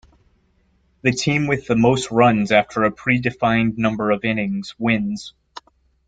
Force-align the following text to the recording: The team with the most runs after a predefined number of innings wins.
The 1.03 1.11
team 1.11 1.45
with 1.45 1.67
the 1.67 1.75
most 1.75 2.09
runs 2.09 2.51
after 2.51 2.83
a 2.83 2.91
predefined 2.91 3.77
number 3.77 4.09
of 4.09 4.25
innings 4.25 4.73
wins. 4.79 5.35